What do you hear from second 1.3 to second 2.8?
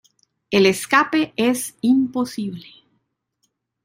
es imposible.